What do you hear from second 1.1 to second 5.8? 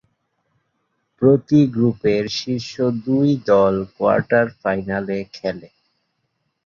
প্রতি গ্রুপের শীর্ষ দুই দল কোয়ার্টার-ফাইনালে খেলে।